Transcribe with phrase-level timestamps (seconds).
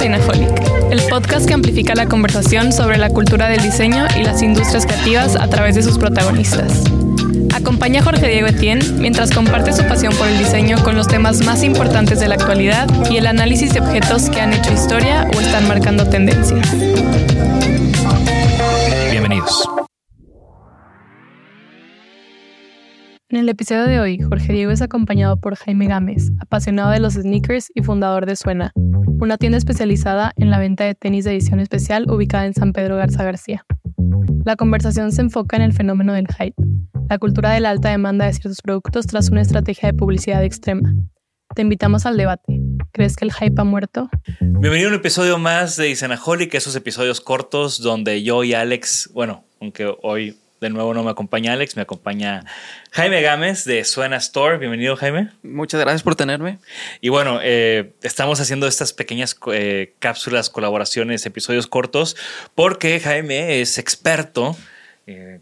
[0.00, 5.34] El podcast que amplifica la conversación sobre la cultura del diseño y las industrias creativas
[5.34, 6.84] a través de sus protagonistas.
[7.52, 11.44] Acompaña a Jorge Diego Etienne mientras comparte su pasión por el diseño con los temas
[11.44, 15.40] más importantes de la actualidad y el análisis de objetos que han hecho historia o
[15.40, 16.72] están marcando tendencias.
[19.10, 19.68] Bienvenidos.
[23.30, 27.14] En el episodio de hoy, Jorge Diego es acompañado por Jaime Gámez, apasionado de los
[27.14, 28.72] sneakers y fundador de Suena,
[29.20, 32.96] una tienda especializada en la venta de tenis de edición especial ubicada en San Pedro
[32.96, 33.64] Garza García.
[34.44, 36.54] La conversación se enfoca en el fenómeno del hype,
[37.08, 40.94] la cultura de la alta demanda de ciertos productos tras una estrategia de publicidad extrema.
[41.54, 42.60] Te invitamos al debate.
[42.92, 44.08] ¿Crees que el hype ha muerto?
[44.40, 49.44] Bienvenido a un episodio más de Isenaholic, esos episodios cortos donde yo y Alex, bueno,
[49.60, 52.44] aunque hoy de nuevo no me acompaña Alex, me acompaña
[52.90, 54.58] Jaime Gámez de Suena Store.
[54.58, 55.30] Bienvenido, Jaime.
[55.42, 56.58] Muchas gracias por tenerme.
[57.00, 62.16] Y bueno, eh, estamos haciendo estas pequeñas eh, cápsulas, colaboraciones, episodios cortos,
[62.54, 64.56] porque Jaime es experto.
[65.06, 65.40] eh,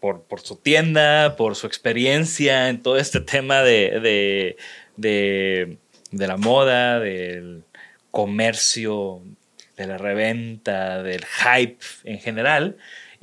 [0.00, 4.56] por, por su tienda, por su experiencia en todo este tema de, de,
[4.98, 5.78] de-
[6.10, 7.64] de la moda, del
[8.10, 9.22] comercio,
[9.76, 12.76] de la reventa, del hype en general.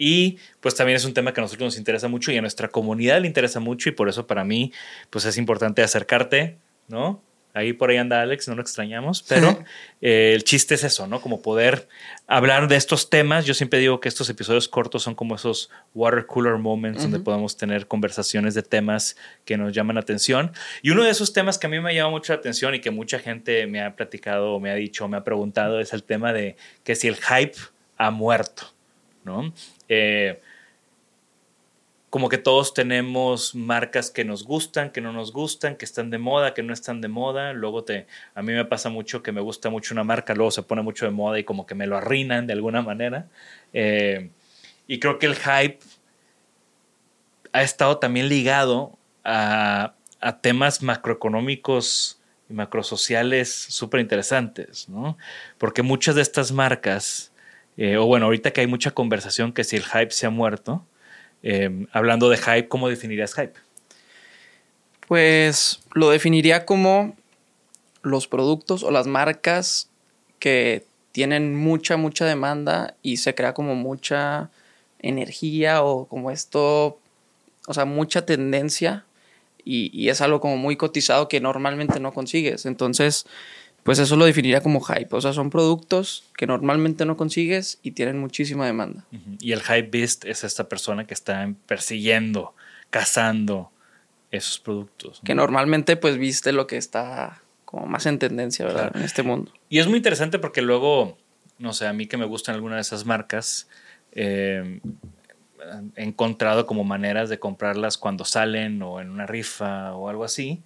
[0.04, 2.70] Y pues también es un tema que a nosotros nos interesa mucho y a nuestra
[2.70, 4.74] comunidad le interesa mucho y por eso para mí
[5.12, 6.58] pues es importante acercarte,
[6.88, 7.22] ¿no?
[7.54, 9.64] Ahí por ahí anda Alex, no lo extrañamos, pero
[10.02, 11.22] eh, el chiste es eso, ¿no?
[11.22, 11.88] Como poder
[12.26, 13.46] hablar de estos temas.
[13.46, 17.56] Yo siempre digo que estos episodios cortos son como esos water cooler moments donde podemos
[17.56, 20.52] tener conversaciones de temas que nos llaman la atención.
[20.82, 22.90] Y uno de esos temas que a mí me llama mucho la atención y que
[22.90, 26.56] mucha gente me ha platicado, me ha dicho, me ha preguntado es el tema de
[26.84, 27.58] que si el hype
[27.98, 28.74] ha muerto,
[29.24, 29.54] ¿no?
[29.94, 30.40] Eh,
[32.10, 36.18] como que todos tenemos marcas que nos gustan, que no nos gustan, que están de
[36.18, 37.52] moda, que no están de moda.
[37.52, 40.64] Luego te, a mí me pasa mucho que me gusta mucho una marca, luego se
[40.64, 43.28] pone mucho de moda y como que me lo arruinan de alguna manera.
[43.74, 44.30] Eh,
[44.88, 45.80] y creo que el hype
[47.54, 52.20] ha estado también ligado a, a temas macroeconómicos
[52.50, 55.18] y macrosociales súper interesantes, ¿no?
[55.58, 57.31] Porque muchas de estas marcas,
[57.78, 60.86] eh, o bueno, ahorita que hay mucha conversación que si el hype se ha muerto,
[61.44, 63.54] eh, hablando de hype, ¿cómo definirías hype?
[65.08, 67.16] Pues lo definiría como
[68.04, 69.90] los productos o las marcas
[70.40, 74.50] que tienen mucha, mucha demanda y se crea como mucha
[75.00, 77.00] energía o como esto,
[77.68, 79.06] o sea, mucha tendencia
[79.64, 82.66] y, y es algo como muy cotizado que normalmente no consigues.
[82.66, 83.26] Entonces,
[83.84, 85.08] pues eso lo definiría como hype.
[85.12, 89.06] O sea, son productos que normalmente no consigues y tienen muchísima demanda.
[89.40, 92.54] Y el hype beast es esta persona que está persiguiendo,
[92.90, 93.72] cazando
[94.30, 95.20] esos productos.
[95.22, 95.26] ¿no?
[95.26, 98.90] Que normalmente pues viste lo que está como más en tendencia, ¿verdad?
[98.90, 99.00] Claro.
[99.00, 99.52] En este mundo.
[99.70, 101.18] Y es muy interesante porque luego,
[101.58, 103.70] no sé, a mí que me gustan algunas de esas marcas,
[104.12, 104.82] eh,
[105.96, 110.62] he encontrado como maneras de comprarlas cuando salen o en una rifa o algo así,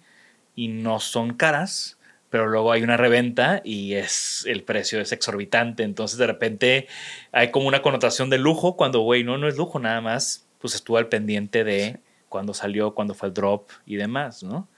[0.54, 1.96] y no son caras,
[2.30, 6.88] pero luego hay una reventa y es el precio es exorbitante, entonces de repente
[7.32, 10.74] hay como una connotación de lujo cuando, güey, no, no es lujo nada más, pues
[10.74, 14.68] estuvo al pendiente de cuando salió, cuando fue el drop y demás, ¿no?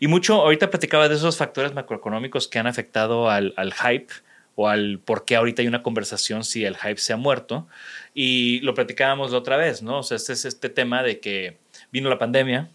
[0.00, 4.12] Y mucho, ahorita platicaba de esos factores macroeconómicos que han afectado al, al hype
[4.56, 7.68] o al por qué ahorita hay una conversación si el hype se ha muerto.
[8.14, 9.98] Y lo platicábamos la otra vez, ¿no?
[9.98, 11.58] O sea, este es este tema de que
[11.92, 12.70] vino la pandemia,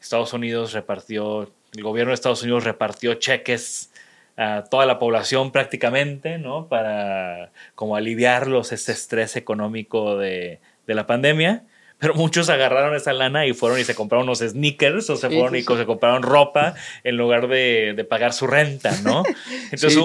[0.00, 3.90] Estados Unidos repartió, el gobierno de Estados Unidos repartió cheques
[4.36, 6.68] a toda la población prácticamente, ¿no?
[6.68, 11.64] Para como aliviarlos este estrés económico de, de la pandemia.
[11.98, 15.56] Pero muchos agarraron esa lana y fueron y se compraron unos sneakers o se fueron
[15.56, 19.24] y se compraron ropa en lugar de, de pagar su renta, ¿no?
[19.72, 19.98] Entonces,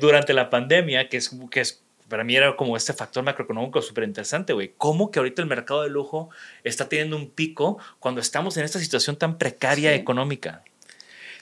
[0.00, 4.04] durante la pandemia, que es, que es para mí era como este factor macroeconómico súper
[4.04, 4.74] interesante, güey.
[4.76, 6.30] ¿Cómo que ahorita el mercado de lujo
[6.62, 10.62] está teniendo un pico cuando estamos en esta situación tan precaria económica?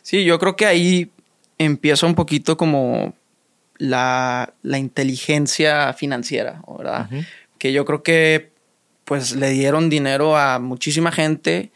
[0.09, 1.11] Sí, yo creo que ahí
[1.59, 3.13] empieza un poquito como
[3.77, 7.11] la, la inteligencia financiera, ¿verdad?
[7.59, 8.49] Que yo creo que
[9.05, 11.73] pues le dieron dinero a muchísima gente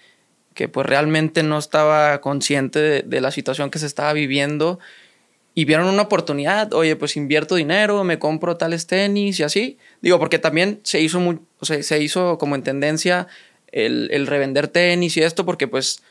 [0.55, 4.81] que pues realmente no estaba consciente de, la situación que se estaba viviendo
[5.55, 9.77] y vieron una oportunidad, oye, pues invierto dinero, me compro tales tenis y así.
[10.01, 13.27] Digo, porque también se hizo, muy, o sea, se hizo como en tendencia
[13.73, 16.03] el, el, revender tenis y esto, porque pues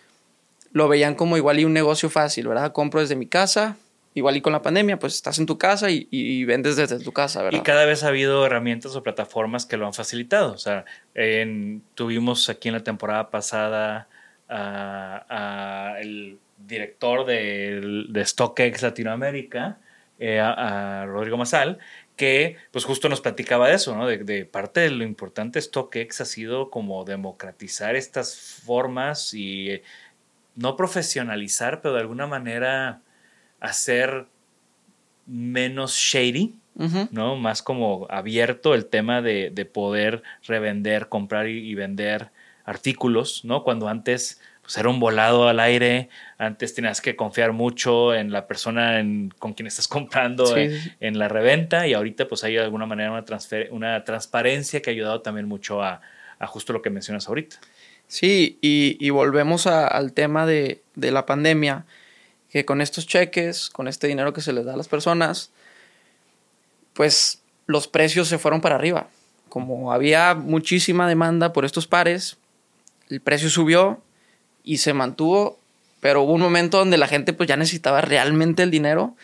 [0.71, 2.71] lo veían como igual y un negocio fácil, ¿verdad?
[2.71, 3.77] Compro desde mi casa,
[4.13, 7.41] igual y con la pandemia, pues estás en tu casa y, vendes desde tu casa,
[7.43, 7.59] ¿verdad?
[7.59, 10.53] Y cada vez ha habido herramientas o plataformas que lo han facilitado.
[10.53, 10.85] O sea,
[11.95, 14.07] tuvimos aquí en la temporada pasada
[14.49, 19.79] a, el director de, de StockX Latinoamérica,
[20.19, 21.79] eh, a, Rodrigo Mazal,
[22.15, 24.05] que pues justo nos platicaba de eso, ¿no?
[24.05, 29.81] De, de, parte de lo importante StockX ha sido como democratizar estas formas y
[30.55, 33.01] no profesionalizar, pero de alguna manera
[33.59, 34.27] hacer
[35.25, 36.55] menos shady,
[37.11, 37.35] ¿no?
[37.35, 42.31] Más como abierto el tema de, poder revender, comprar y, vender
[42.65, 43.63] artículos, ¿no?
[43.63, 48.47] Cuando antes pues, era un volado al aire, antes tenías que confiar mucho en la
[48.47, 49.03] persona
[49.37, 53.25] con quien estás comprando en, la reventa y ahorita pues hay de alguna manera una,
[53.71, 56.01] una transparencia que ha ayudado también mucho a,
[56.47, 57.57] justo lo que mencionas ahorita.
[58.11, 61.85] Sí, y, volvemos al tema de, de la pandemia
[62.49, 65.49] que con estos cheques, con este dinero que se les da a las personas,
[66.91, 69.07] pues los precios se fueron para arriba.
[69.47, 72.35] Como había muchísima demanda por estos pares,
[73.07, 74.01] el precio subió
[74.61, 75.57] y se mantuvo,
[76.01, 79.15] pero hubo un momento donde la gente pues ya necesitaba realmente el dinero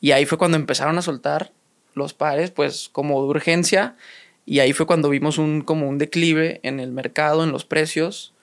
[0.00, 1.52] y ahí fue cuando empezaron a soltar
[1.92, 3.96] los pares pues como de urgencia
[4.46, 8.34] y ahí fue cuando vimos un como un declive en el mercado, en los precios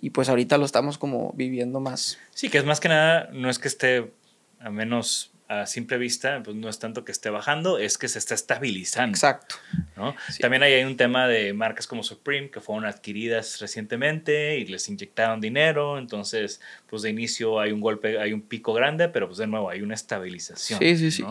[0.00, 2.18] y pues ahorita lo estamos como viviendo más.
[2.34, 4.10] Sí, que es más que nada, no es que esté,
[4.58, 8.20] a menos a simple vista, pues no es tanto que esté bajando, es que se
[8.20, 9.16] está estabilizando.
[9.16, 9.56] Exacto.
[9.96, 10.14] ¿no?
[10.38, 15.40] También hay un tema de marcas como Supreme que fueron adquiridas recientemente y les inyectaron
[15.40, 19.48] dinero, entonces pues de inicio hay un golpe, hay un pico grande, pero pues de
[19.48, 20.78] nuevo hay una estabilización.
[20.78, 21.24] Sí, sí, sí.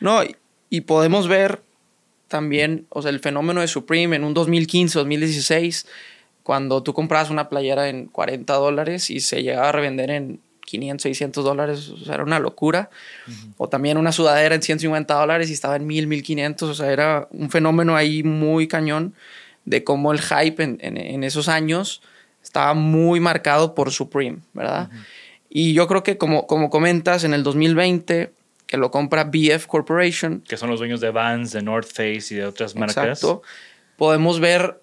[0.00, 0.36] No, y,
[0.70, 1.60] y podemos ver
[2.30, 5.86] también, o sea, el fenómeno de Supreme en un 2015, 2016
[6.44, 11.02] cuando tú comprabas una playera en 40 dólares y se llegaba a revender en 500,
[11.02, 12.88] 600 dólares, o sea, era una locura.
[13.56, 17.28] O también una sudadera en 150 dólares y estaba en 1000, 1500, o sea, era
[17.32, 19.14] un fenómeno ahí muy cañón
[19.64, 22.00] de cómo el hype en, en, esos años
[22.42, 24.88] estaba muy marcado por Supreme, ¿verdad?
[25.48, 28.32] Y yo creo que como, como comentas, en el 2020,
[28.70, 30.44] que lo compra BF Corporation.
[30.46, 33.04] Que son los dueños de Vans, de North Face y de otras marcas.
[33.04, 33.42] Exacto.
[33.96, 34.80] Podemos ver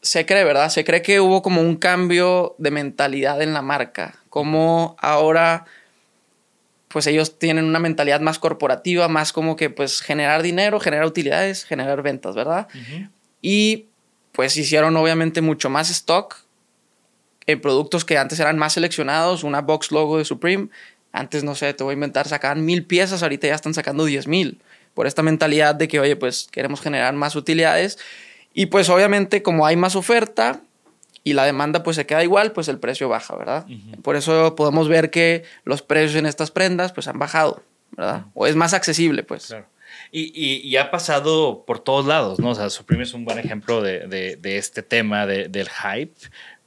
[0.00, 0.68] se cree, ¿verdad?
[0.68, 5.64] Se cree que hubo como un cambio de mentalidad en la marca, como ahora
[6.86, 11.64] pues ellos tienen una mentalidad más corporativa, más como que pues generar dinero, generar utilidades,
[11.64, 12.68] generar ventas, ¿verdad?
[13.42, 13.86] Y
[14.30, 16.36] pues hicieron obviamente mucho más stock
[17.46, 20.68] en productos que antes eran más seleccionados, una box logo de Supreme,
[21.14, 24.26] antes no sé, te voy a inventar, sacaban mil piezas, ahorita ya están sacando diez
[24.26, 24.60] mil,
[24.92, 27.98] por esta mentalidad de que, oye, pues queremos generar más utilidades
[28.52, 30.60] y pues obviamente como hay más oferta
[31.22, 33.66] y la demanda pues se queda igual, pues el precio baja, ¿verdad?
[34.02, 38.26] Por eso podemos ver que los precios en estas prendas pues han bajado, ¿verdad?
[38.34, 39.46] O es más accesible, pues.
[39.46, 39.66] Claro.
[40.10, 42.50] Y, y, ha pasado por todos lados, ¿no?
[42.50, 46.14] O sea, Supreme es un buen ejemplo de, de, este tema del hype,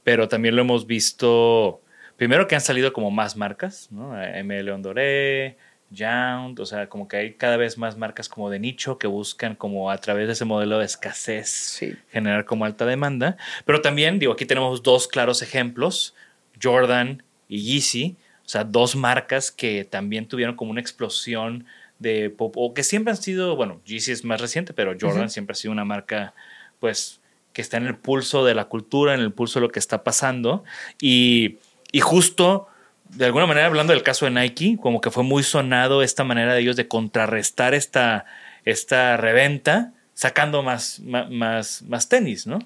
[0.02, 1.80] pero también lo hemos visto,
[2.18, 4.12] primero que han salido como más marcas, ¿no?
[4.12, 5.56] ML Ondoré,
[5.96, 9.54] Jound, o sea, como que hay cada vez más marcas como de nicho que buscan
[9.54, 13.36] como a través de ese modelo de escasez generar como alta demanda.
[13.64, 16.14] Pero también, digo, aquí tenemos dos claros ejemplos,
[16.60, 21.66] Jordan y Yeezy, o sea, dos marcas que también tuvieron como una explosión
[22.00, 25.52] de pop, o que siempre han sido, bueno, Yeezy es más reciente, pero Jordan siempre
[25.52, 26.34] ha sido una marca,
[26.80, 27.20] pues,
[27.52, 30.02] que está en el pulso de la cultura, en el pulso de lo que está
[30.04, 30.64] pasando.
[31.00, 31.58] Y,
[31.92, 32.68] y justo,
[33.08, 36.54] de alguna manera, hablando del caso de Nike, como que fue muy sonado esta manera
[36.54, 38.26] de ellos de contrarrestar esta,
[38.64, 42.58] esta reventa, sacando más, más, más, tenis, ¿no?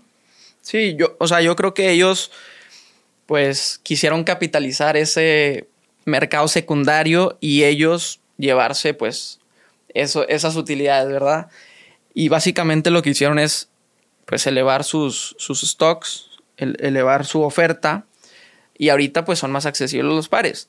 [0.62, 2.32] Sí, yo, o sea, yo creo que ellos,
[3.26, 5.68] pues, quisieron capitalizar ese
[6.04, 9.38] mercado secundario y ellos llevarse, pues,
[9.94, 11.48] eso, esas utilidades, ¿verdad?
[12.14, 13.68] Y básicamente lo que hicieron es
[14.24, 18.06] pues elevar sus, sus stocks, elevar su oferta
[18.82, 20.68] y ahorita pues son más accesibles los pares.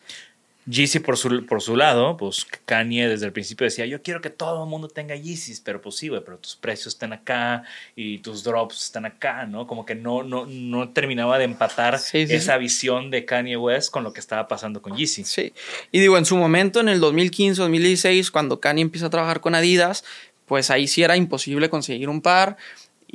[0.68, 4.30] Yeezy por su, por su lado, pues Kanye desde el principio decía, yo quiero que
[4.30, 7.64] todo el mundo tenga Yeezys, pero pues sí, güey, pero tus precios están acá
[7.96, 9.66] y tus drops están acá, ¿no?
[9.66, 14.14] Como que no, no, no terminaba de empatar esa visión de Kanye West con lo
[14.14, 15.24] que estaba pasando con Yeezy.
[15.24, 15.52] Sí,
[15.92, 19.56] y digo, en su momento, en el 2015, 2016, cuando Kanye empieza a trabajar con
[19.56, 20.06] Adidas,
[20.46, 22.58] pues ahí sí era imposible conseguir un par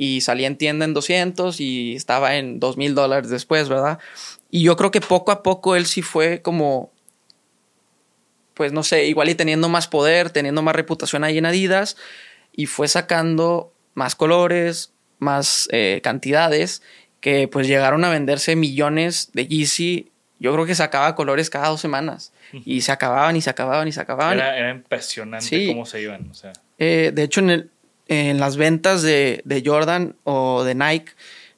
[0.00, 3.99] y salía en tienda en 200 y estaba en 2 mil dólares después, ¿verdad?
[4.49, 6.93] Y yo creo que poco a poco él sí fue como,
[8.55, 11.97] pues no sé, igual y teniendo más poder, teniendo más reputación ahí en Adidas
[12.52, 16.81] y fue sacando más colores, más eh, cantidades
[17.19, 20.12] que pues llegaron a venderse millones de Yeezy.
[20.38, 23.90] Yo creo que sacaba colores cada dos semanas y se acababan y se acababan y
[23.90, 24.38] se acababan.
[24.38, 26.31] Era, impresionante cómo se iban.
[26.31, 26.52] O sea.
[26.78, 27.71] Eh, de hecho, en el,
[28.09, 31.12] en las ventas de, Jordan o de Nike,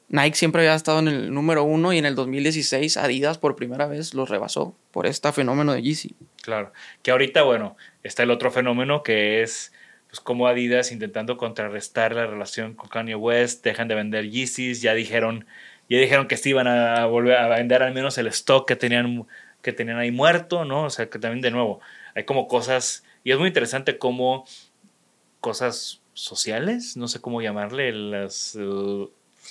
[0.09, 3.87] Nike siempre había estado en el número uno y en el 2016 Adidas por primera
[3.87, 6.15] vez los rebasó por este fenómeno de Yeezy.
[6.41, 9.71] Claro, que ahorita, bueno, está el otro fenómeno que es
[10.11, 14.93] pues como Adidas intentando contrarrestar la relación con Kanye West, dejan de vender Yeezys, ya
[14.93, 15.45] dijeron,
[15.87, 19.25] ya dijeron que sí iban a volver a vender al menos el stock que tenían,
[19.61, 20.83] que tenían ahí muerto, ¿no?
[20.83, 21.79] O sea, que también de nuevo,
[22.13, 24.45] hay como cosas, y es muy interesante cómo
[25.39, 28.57] cosas sociales, no sé cómo llamarle, las,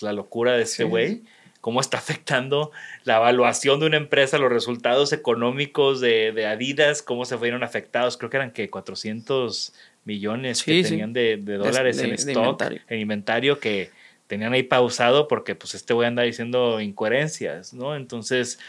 [0.00, 1.22] la locura de este güey,
[1.60, 2.70] cómo está afectando
[3.04, 8.30] la evaluación de una empresa, los resultados económicos de, Adidas, cómo se fueron afectados, creo
[8.30, 9.74] que eran que 400
[10.04, 13.90] millones que tenían de, dólares en stock, en inventario que
[14.28, 17.96] tenían ahí pausado porque pues este güey anda diciendo incoherencias, ¿no?
[17.96, 18.60] Entonces,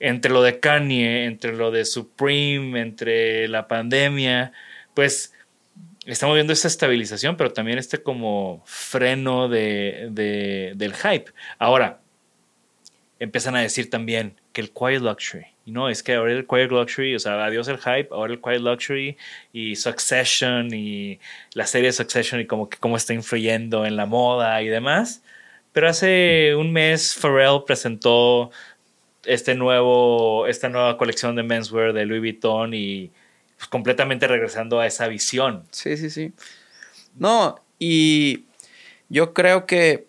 [0.00, 4.52] entre lo de Kanye, entre lo de Supreme, entre la pandemia,
[4.94, 5.34] pues
[6.06, 10.10] estamos viendo esta estabilización, pero también este como freno de,
[10.74, 11.32] del hype.
[11.58, 12.00] Ahora,
[13.18, 17.14] empiezan a decir también que el quiet luxury, no, es que ahora el quiet luxury,
[17.14, 19.16] o sea, adiós el hype, ahora el quiet luxury
[19.52, 21.20] y Succession y
[21.54, 25.22] la serie Succession y como que cómo está influyendo en la moda y demás.
[25.72, 28.50] Pero hace un mes Pharrell presentó
[29.24, 33.12] este nuevo, esta nueva colección de menswear de Louis Vuitton y
[33.62, 35.64] pues, completamente regresando a esa visión.
[35.70, 36.32] Sí, sí, sí.
[37.16, 38.46] No, y
[39.08, 40.08] yo creo que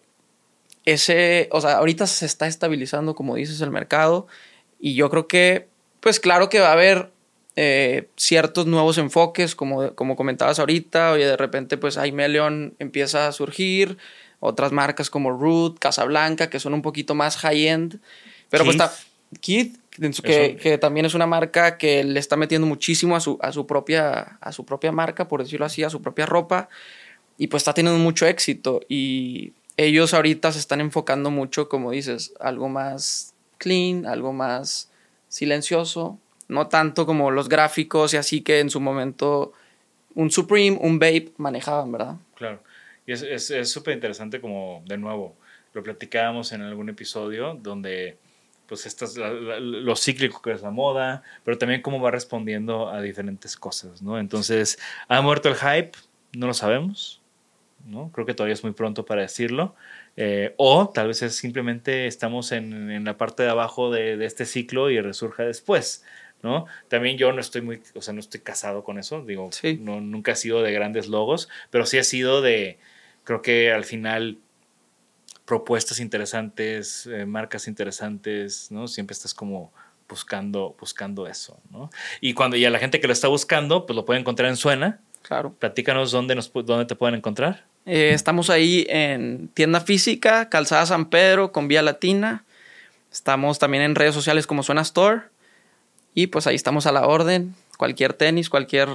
[0.85, 4.25] ese, o sea, ahorita se está estabilizando, como dices, el mercado,
[4.79, 5.67] y yo creo que,
[5.99, 7.11] pues claro que va a haber
[7.55, 13.31] eh, ciertos nuevos enfoques, como, como comentabas ahorita, oye, de repente, pues Aimelion empieza a
[13.33, 13.99] surgir,
[14.39, 17.99] otras marcas como Root, Casablanca, que son un poquito más high-end,
[18.49, 18.91] pero pues está
[19.41, 19.77] Kid,
[20.23, 24.37] que, también es una marca que le está metiendo muchísimo a su, a, su propia,
[24.41, 26.69] a su propia marca, por decirlo así, a su propia ropa,
[27.37, 28.81] y pues está teniendo mucho éxito.
[28.89, 34.89] Y ellos ahorita se están enfocando mucho, como dices, algo más clean, algo más
[35.29, 39.53] silencioso, no tanto como los gráficos y así que en su momento
[40.15, 42.15] un Supreme, un Vape manejaban, ¿verdad?
[42.35, 42.61] Claro.
[43.05, 45.35] Y es súper interesante como, de nuevo,
[45.73, 48.17] lo platicábamos en algún episodio donde
[48.67, 53.57] pues estas, lo cíclico que es la moda, pero también cómo va respondiendo a diferentes
[53.57, 54.19] cosas, ¿no?
[54.19, 55.91] Entonces, ¿ha muerto el hype?
[56.33, 57.21] No lo sabemos,
[57.85, 58.11] ¿no?
[58.11, 59.75] Creo que todavía es muy pronto para decirlo.
[60.15, 64.25] Eh, o tal vez es simplemente estamos en, en la parte de abajo de, de,
[64.25, 66.05] este ciclo y resurja después,
[66.43, 66.65] ¿no?
[66.87, 70.33] También yo no estoy muy, o sea, no estoy casado con eso, digo, no, nunca
[70.33, 72.79] he sido de grandes logos, pero sí he sido de,
[73.23, 74.37] creo que al final
[75.45, 78.87] propuestas interesantes, eh, marcas interesantes, ¿no?
[78.87, 79.71] Siempre estás como
[80.07, 81.89] buscando, buscando eso, ¿no?
[82.21, 84.99] Y cuando ya la gente que lo está buscando, pues lo puede encontrar en Suena.
[85.21, 85.53] Claro.
[85.53, 87.65] Platícanos dónde, nos, dónde te pueden encontrar.
[87.85, 92.43] Eh, estamos ahí en tienda física, Calzada San Pedro, con Vía Latina.
[93.11, 95.21] Estamos también en redes sociales como Suena Store.
[96.13, 97.55] Y pues ahí estamos a la orden.
[97.77, 98.89] Cualquier tenis, cualquier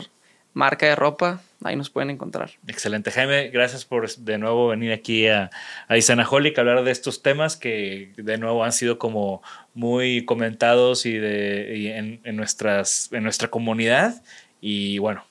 [0.52, 2.50] marca de ropa, ahí nos pueden encontrar.
[2.66, 3.48] Excelente, Jaime.
[3.48, 5.50] Gracias por de nuevo venir aquí a,
[5.86, 9.42] a Isanaholic a hablar de estos temas que de nuevo han sido como
[9.74, 14.22] muy comentados y, de, en, nuestras, en nuestra comunidad.
[14.60, 15.24] Y bueno,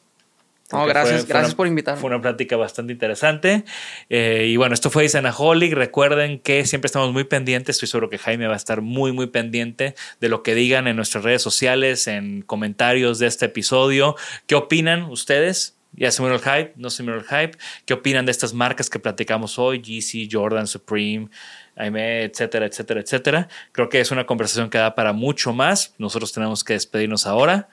[0.72, 2.02] No, gracias, fue gracias una- por invitarme.
[2.02, 3.64] Fue una plática bastante interesante.
[4.10, 5.74] Eh, y bueno, esto fue Isanaholic.
[5.74, 7.78] Recuerden que siempre estamos muy pendientes.
[7.78, 10.96] Estoy seguro que Jaime va a estar muy, muy pendiente de lo que digan en
[10.98, 14.16] nuestras redes sociales, en comentarios de este episodio.
[14.46, 15.76] ¿Qué opinan ustedes?
[15.94, 17.58] Ya se murió el hype, no se murió el hype.
[17.86, 19.80] ¿Qué opinan de estas marcas que platicamos hoy?
[19.82, 21.30] GC, Jordan, Supreme,
[21.76, 23.48] Aime, etcétera, etcétera, etcétera.
[23.72, 25.94] Creo que es una conversación que da para mucho más.
[25.98, 27.70] Nosotros tenemos que despedirnos ahora.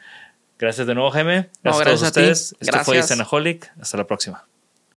[0.65, 1.51] Gracias de nuevo, Jaime.
[1.63, 2.21] Gracias, No, a todos gracias a ti.
[2.21, 2.57] ustedes.
[2.59, 3.17] Esto fue Gracias.
[3.19, 3.71] Isanaholic.
[3.79, 4.45] Hasta la próxima.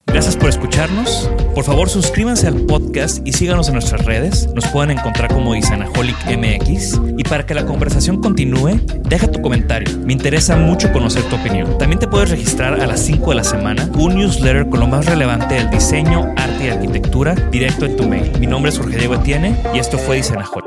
[0.06, 1.30] Gracias por escucharnos.
[1.54, 4.48] Por favor, suscríbanse al podcast y síganos en nuestras redes.
[4.56, 7.02] Nos pueden encontrar como Isanaholic MX.
[7.18, 9.90] Y para que la conversación continúe, deja tu comentario.
[10.06, 11.78] Me interesa mucho conocer tu opinión.
[11.78, 15.06] También te puedes registrar a las 5 de la semana un newsletter con lo más
[15.06, 18.32] relevante del diseño, arte y arquitectura directo en tu mail.
[18.40, 20.67] Mi nombre es Jorge Diego Etienne y esto fue Isanaholic.